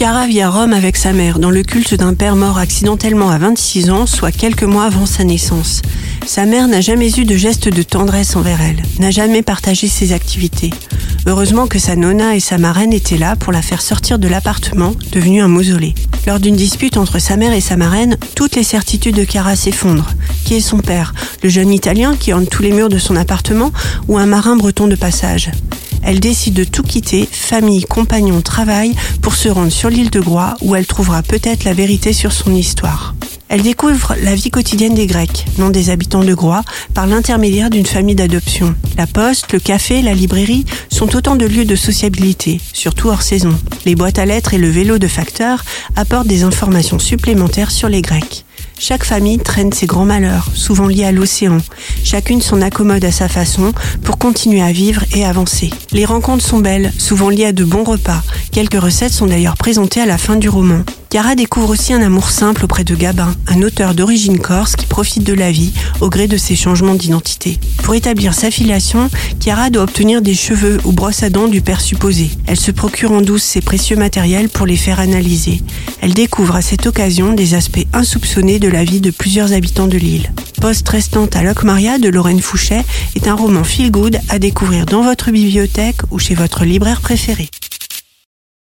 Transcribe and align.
Chiara 0.00 0.26
vit 0.26 0.40
à 0.40 0.48
Rome 0.48 0.72
avec 0.72 0.96
sa 0.96 1.12
mère 1.12 1.38
dans 1.38 1.50
le 1.50 1.62
culte 1.62 1.92
d'un 1.92 2.14
père 2.14 2.34
mort 2.34 2.56
accidentellement 2.56 3.28
à 3.28 3.36
26 3.36 3.90
ans, 3.90 4.06
soit 4.06 4.32
quelques 4.32 4.62
mois 4.62 4.84
avant 4.84 5.04
sa 5.04 5.24
naissance. 5.24 5.82
Sa 6.24 6.46
mère 6.46 6.68
n'a 6.68 6.80
jamais 6.80 7.18
eu 7.18 7.26
de 7.26 7.36
geste 7.36 7.68
de 7.68 7.82
tendresse 7.82 8.34
envers 8.34 8.62
elle, 8.62 8.80
n'a 8.98 9.10
jamais 9.10 9.42
partagé 9.42 9.88
ses 9.88 10.14
activités. 10.14 10.70
Heureusement 11.26 11.66
que 11.66 11.78
sa 11.78 11.96
nonna 11.96 12.34
et 12.34 12.40
sa 12.40 12.56
marraine 12.56 12.94
étaient 12.94 13.18
là 13.18 13.36
pour 13.36 13.52
la 13.52 13.60
faire 13.60 13.82
sortir 13.82 14.18
de 14.18 14.26
l'appartement, 14.26 14.94
devenu 15.12 15.42
un 15.42 15.48
mausolée. 15.48 15.94
Lors 16.26 16.40
d'une 16.40 16.56
dispute 16.56 16.96
entre 16.96 17.18
sa 17.18 17.36
mère 17.36 17.52
et 17.52 17.60
sa 17.60 17.76
marraine, 17.76 18.16
toutes 18.34 18.56
les 18.56 18.64
certitudes 18.64 19.16
de 19.16 19.26
Chiara 19.26 19.54
s'effondrent. 19.54 20.14
Qui 20.46 20.54
est 20.54 20.60
son 20.60 20.78
père? 20.78 21.12
Le 21.42 21.50
jeune 21.50 21.74
Italien 21.74 22.16
qui 22.16 22.32
orne 22.32 22.46
tous 22.46 22.62
les 22.62 22.72
murs 22.72 22.88
de 22.88 22.96
son 22.96 23.16
appartement 23.16 23.70
ou 24.08 24.16
un 24.16 24.24
marin 24.24 24.56
breton 24.56 24.86
de 24.86 24.96
passage? 24.96 25.50
Elle 26.02 26.20
décide 26.20 26.54
de 26.54 26.64
tout 26.64 26.82
quitter, 26.82 27.28
famille, 27.30 27.84
compagnon, 27.84 28.40
travail, 28.40 28.94
pour 29.22 29.34
se 29.34 29.48
rendre 29.48 29.72
sur 29.72 29.90
l'île 29.90 30.10
de 30.10 30.20
Groix 30.20 30.56
où 30.62 30.74
elle 30.74 30.86
trouvera 30.86 31.22
peut-être 31.22 31.64
la 31.64 31.74
vérité 31.74 32.12
sur 32.12 32.32
son 32.32 32.54
histoire. 32.54 33.14
Elle 33.48 33.62
découvre 33.62 34.14
la 34.22 34.36
vie 34.36 34.50
quotidienne 34.50 34.94
des 34.94 35.08
Grecs, 35.08 35.44
non 35.58 35.70
des 35.70 35.90
habitants 35.90 36.22
de 36.22 36.34
Groix, 36.34 36.62
par 36.94 37.08
l'intermédiaire 37.08 37.68
d'une 37.68 37.84
famille 37.84 38.14
d'adoption. 38.14 38.76
La 38.96 39.08
poste, 39.08 39.52
le 39.52 39.58
café, 39.58 40.02
la 40.02 40.14
librairie 40.14 40.64
sont 40.88 41.16
autant 41.16 41.34
de 41.34 41.46
lieux 41.46 41.64
de 41.64 41.74
sociabilité, 41.74 42.60
surtout 42.72 43.08
hors 43.08 43.22
saison. 43.22 43.58
Les 43.86 43.96
boîtes 43.96 44.20
à 44.20 44.24
lettres 44.24 44.54
et 44.54 44.58
le 44.58 44.70
vélo 44.70 44.98
de 44.98 45.08
facteur 45.08 45.64
apportent 45.96 46.28
des 46.28 46.44
informations 46.44 47.00
supplémentaires 47.00 47.72
sur 47.72 47.88
les 47.88 48.02
Grecs. 48.02 48.44
Chaque 48.82 49.04
famille 49.04 49.38
traîne 49.38 49.74
ses 49.74 49.84
grands 49.84 50.06
malheurs, 50.06 50.48
souvent 50.54 50.88
liés 50.88 51.04
à 51.04 51.12
l'océan. 51.12 51.58
Chacune 52.02 52.40
s'en 52.40 52.62
accommode 52.62 53.04
à 53.04 53.12
sa 53.12 53.28
façon 53.28 53.74
pour 54.02 54.16
continuer 54.16 54.62
à 54.62 54.72
vivre 54.72 55.04
et 55.14 55.26
avancer. 55.26 55.68
Les 55.92 56.06
rencontres 56.06 56.42
sont 56.42 56.60
belles, 56.60 56.90
souvent 56.96 57.28
liées 57.28 57.44
à 57.44 57.52
de 57.52 57.62
bons 57.62 57.84
repas. 57.84 58.22
Quelques 58.52 58.80
recettes 58.80 59.12
sont 59.12 59.26
d'ailleurs 59.26 59.56
présentées 59.56 60.00
à 60.00 60.06
la 60.06 60.18
fin 60.18 60.36
du 60.36 60.48
roman. 60.48 60.80
Chiara 61.10 61.34
découvre 61.34 61.70
aussi 61.70 61.92
un 61.92 62.02
amour 62.02 62.30
simple 62.30 62.64
auprès 62.64 62.84
de 62.84 62.94
Gabin, 62.94 63.34
un 63.48 63.62
auteur 63.62 63.94
d'origine 63.94 64.38
corse 64.38 64.76
qui 64.76 64.86
profite 64.86 65.24
de 65.24 65.32
la 65.32 65.50
vie 65.50 65.72
au 66.00 66.08
gré 66.08 66.26
de 66.28 66.36
ses 66.36 66.56
changements 66.56 66.94
d'identité. 66.94 67.58
Pour 67.82 67.94
établir 67.94 68.34
sa 68.34 68.50
filiation, 68.50 69.08
Chiara 69.40 69.70
doit 69.70 69.84
obtenir 69.84 70.20
des 70.22 70.34
cheveux 70.34 70.78
ou 70.84 70.92
brosses 70.92 71.22
à 71.22 71.30
dents 71.30 71.48
du 71.48 71.62
père 71.62 71.80
supposé. 71.80 72.30
Elle 72.46 72.58
se 72.58 72.70
procure 72.70 73.12
en 73.12 73.22
douce 73.22 73.42
ses 73.42 73.60
précieux 73.60 73.96
matériels 73.96 74.48
pour 74.48 74.66
les 74.66 74.76
faire 74.76 75.00
analyser. 75.00 75.62
Elle 76.00 76.14
découvre 76.14 76.56
à 76.56 76.62
cette 76.62 76.86
occasion 76.86 77.32
des 77.32 77.54
aspects 77.54 77.86
insoupçonnés 77.92 78.58
de 78.58 78.68
la 78.68 78.84
vie 78.84 79.00
de 79.00 79.10
plusieurs 79.10 79.52
habitants 79.52 79.88
de 79.88 79.98
l'île. 79.98 80.32
Poste 80.60 80.88
restante 80.88 81.36
à 81.36 81.42
Maria 81.64 81.98
de 81.98 82.08
Lorraine 82.08 82.42
Fouchet 82.42 82.84
est 83.16 83.28
un 83.28 83.34
roman 83.34 83.64
feel 83.64 83.90
good 83.90 84.18
à 84.28 84.38
découvrir 84.38 84.86
dans 84.86 85.02
votre 85.02 85.30
bibliothèque 85.30 86.02
ou 86.10 86.18
chez 86.18 86.34
votre 86.34 86.64
libraire 86.64 87.00
préféré. 87.00 87.48